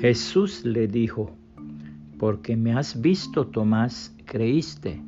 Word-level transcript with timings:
Jesús 0.00 0.64
le 0.64 0.86
dijo, 0.86 1.32
porque 2.20 2.56
me 2.56 2.72
has 2.72 3.00
visto, 3.00 3.48
Tomás, 3.48 4.14
creíste. 4.26 5.02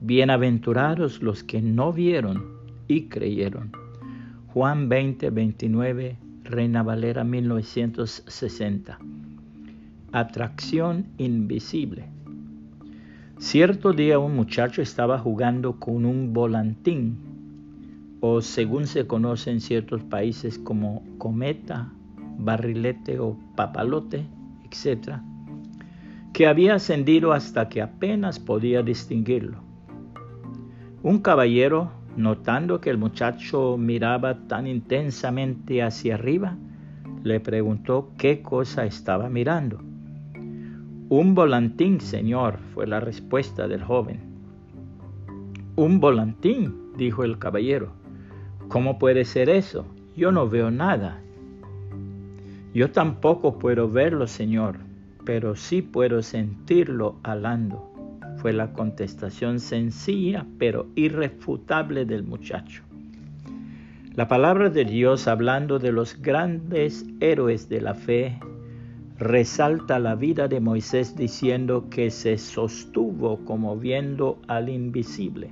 Bienaventurados 0.00 1.20
los 1.20 1.44
que 1.44 1.60
no 1.60 1.92
vieron 1.92 2.42
y 2.88 3.08
creyeron. 3.08 3.72
Juan 4.46 4.88
20, 4.88 5.28
29, 5.28 6.16
Reina 6.44 6.82
Valera 6.82 7.24
1960. 7.24 8.98
Atracción 10.12 11.08
invisible. 11.18 12.06
Cierto 13.36 13.92
día 13.92 14.18
un 14.18 14.34
muchacho 14.34 14.80
estaba 14.80 15.18
jugando 15.18 15.78
con 15.78 16.06
un 16.06 16.32
volantín, 16.32 17.18
o 18.20 18.40
según 18.40 18.86
se 18.86 19.06
conoce 19.06 19.50
en 19.50 19.60
ciertos 19.60 20.02
países 20.04 20.58
como 20.58 21.04
cometa, 21.18 21.92
barrilete 22.38 23.18
o 23.18 23.36
papalote, 23.54 24.26
etc., 24.64 25.18
que 26.32 26.46
había 26.46 26.74
ascendido 26.74 27.32
hasta 27.32 27.68
que 27.68 27.80
apenas 27.80 28.38
podía 28.38 28.82
distinguirlo. 28.82 29.58
Un 31.02 31.20
caballero, 31.20 31.92
notando 32.16 32.80
que 32.80 32.90
el 32.90 32.98
muchacho 32.98 33.76
miraba 33.78 34.46
tan 34.46 34.66
intensamente 34.66 35.82
hacia 35.82 36.14
arriba, 36.14 36.56
le 37.22 37.40
preguntó 37.40 38.10
qué 38.18 38.42
cosa 38.42 38.84
estaba 38.84 39.28
mirando. 39.28 39.80
Un 41.08 41.34
volantín, 41.34 42.00
señor, 42.00 42.58
fue 42.74 42.86
la 42.86 43.00
respuesta 43.00 43.68
del 43.68 43.82
joven. 43.82 44.20
Un 45.76 46.00
volantín, 46.00 46.92
dijo 46.96 47.22
el 47.22 47.38
caballero. 47.38 47.92
¿Cómo 48.68 48.98
puede 48.98 49.24
ser 49.24 49.48
eso? 49.48 49.86
Yo 50.16 50.32
no 50.32 50.48
veo 50.48 50.70
nada. 50.70 51.22
Yo 52.76 52.90
tampoco 52.90 53.58
puedo 53.58 53.88
verlo, 53.88 54.26
Señor, 54.26 54.76
pero 55.24 55.56
sí 55.56 55.80
puedo 55.80 56.20
sentirlo 56.20 57.18
alando. 57.22 57.90
Fue 58.36 58.52
la 58.52 58.74
contestación 58.74 59.60
sencilla 59.60 60.44
pero 60.58 60.86
irrefutable 60.94 62.04
del 62.04 62.24
muchacho. 62.24 62.82
La 64.12 64.28
palabra 64.28 64.68
de 64.68 64.84
Dios 64.84 65.26
hablando 65.26 65.78
de 65.78 65.90
los 65.90 66.20
grandes 66.20 67.06
héroes 67.20 67.70
de 67.70 67.80
la 67.80 67.94
fe 67.94 68.38
resalta 69.16 69.98
la 69.98 70.14
vida 70.14 70.46
de 70.46 70.60
Moisés 70.60 71.16
diciendo 71.16 71.88
que 71.88 72.10
se 72.10 72.36
sostuvo 72.36 73.42
como 73.46 73.78
viendo 73.78 74.38
al 74.48 74.68
invisible. 74.68 75.50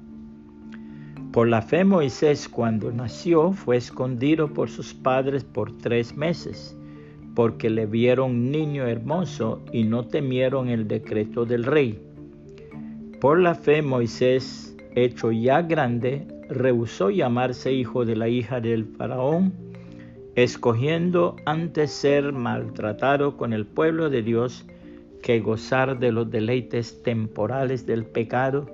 Por 1.33 1.49
la 1.49 1.63
fe 1.63 1.85
Moisés 1.87 2.51
cuando 2.51 2.93
nació 2.93 3.53
fue 3.53 3.79
escondido 3.79 4.53
por 4.53 4.69
sus 4.69 4.93
padres 4.93 5.43
por 5.43 5.75
tres 5.79 6.15
meses 6.15 6.77
porque 7.35 7.71
le 7.71 7.87
vieron 7.87 8.51
niño 8.51 8.87
hermoso 8.87 9.63
y 9.73 9.85
no 9.85 10.07
temieron 10.07 10.69
el 10.69 10.87
decreto 10.87 11.45
del 11.45 11.65
rey. 11.65 12.01
Por 13.21 13.41
la 13.41 13.55
fe 13.55 13.83
Moisés, 13.83 14.77
hecho 14.95 15.33
ya 15.33 15.63
grande, 15.63 16.27
rehusó 16.49 17.11
llamarse 17.11 17.73
hijo 17.73 18.05
de 18.05 18.17
la 18.17 18.29
hija 18.29 18.61
del 18.61 18.85
faraón, 18.85 19.53
escogiendo 20.35 21.37
antes 21.47 21.91
ser 21.91 22.33
maltratado 22.33 23.37
con 23.37 23.53
el 23.53 23.67
pueblo 23.67 24.11
de 24.11 24.23
Dios 24.23 24.67
que 25.23 25.41
gozar 25.41 25.99
de 25.99 26.13
los 26.13 26.31
deleites 26.31 27.03
temporales 27.03 27.87
del 27.87 28.05
pecado, 28.05 28.67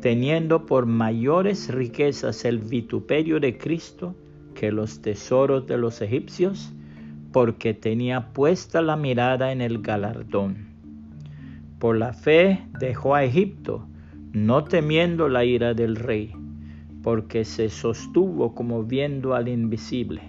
teniendo 0.00 0.66
por 0.66 0.86
mayores 0.86 1.72
riquezas 1.72 2.44
el 2.44 2.58
vituperio 2.58 3.38
de 3.38 3.58
Cristo 3.58 4.14
que 4.54 4.72
los 4.72 5.02
tesoros 5.02 5.66
de 5.66 5.76
los 5.76 6.00
egipcios, 6.00 6.72
porque 7.34 7.74
tenía 7.74 8.32
puesta 8.32 8.80
la 8.80 8.94
mirada 8.94 9.50
en 9.50 9.60
el 9.60 9.82
galardón. 9.82 10.68
Por 11.80 11.96
la 11.96 12.12
fe 12.12 12.62
dejó 12.78 13.16
a 13.16 13.24
Egipto, 13.24 13.88
no 14.32 14.62
temiendo 14.62 15.28
la 15.28 15.44
ira 15.44 15.74
del 15.74 15.96
rey, 15.96 16.32
porque 17.02 17.44
se 17.44 17.70
sostuvo 17.70 18.54
como 18.54 18.84
viendo 18.84 19.34
al 19.34 19.48
invisible. 19.48 20.22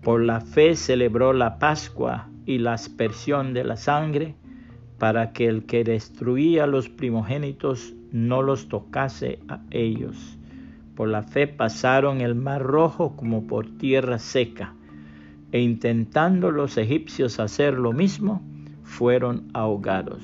Por 0.00 0.22
la 0.22 0.40
fe 0.40 0.76
celebró 0.76 1.34
la 1.34 1.58
Pascua 1.58 2.30
y 2.46 2.56
la 2.56 2.72
aspersión 2.72 3.52
de 3.52 3.64
la 3.64 3.76
sangre, 3.76 4.34
para 4.96 5.34
que 5.34 5.46
el 5.46 5.66
que 5.66 5.84
destruía 5.84 6.66
los 6.66 6.88
primogénitos 6.88 7.92
no 8.12 8.40
los 8.40 8.70
tocase 8.70 9.40
a 9.46 9.60
ellos. 9.70 10.38
Por 10.94 11.08
la 11.10 11.22
fe 11.22 11.48
pasaron 11.48 12.22
el 12.22 12.34
mar 12.34 12.62
rojo 12.62 13.14
como 13.14 13.46
por 13.46 13.68
tierra 13.76 14.18
seca 14.18 14.72
e 15.52 15.60
intentando 15.60 16.50
los 16.50 16.76
egipcios 16.76 17.40
hacer 17.40 17.74
lo 17.74 17.92
mismo, 17.92 18.42
fueron 18.82 19.48
ahogados. 19.54 20.22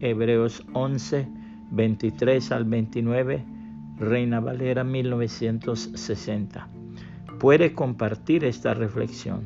Hebreos 0.00 0.64
11, 0.72 1.28
23 1.70 2.52
al 2.52 2.64
29, 2.64 3.44
Reina 3.98 4.40
Valera 4.40 4.84
1960. 4.84 6.68
Puede 7.38 7.74
compartir 7.74 8.44
esta 8.44 8.74
reflexión 8.74 9.42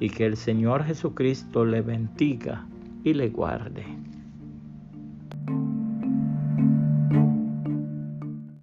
y 0.00 0.10
que 0.10 0.26
el 0.26 0.36
Señor 0.36 0.84
Jesucristo 0.84 1.64
le 1.64 1.82
bendiga 1.82 2.66
y 3.04 3.14
le 3.14 3.28
guarde. 3.28 3.84